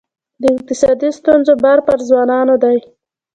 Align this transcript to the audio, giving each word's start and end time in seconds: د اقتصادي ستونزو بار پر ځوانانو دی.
د 0.41 0.43
اقتصادي 0.55 1.09
ستونزو 1.19 1.53
بار 1.63 1.79
پر 1.87 1.97
ځوانانو 2.09 2.55
دی. 2.63 2.77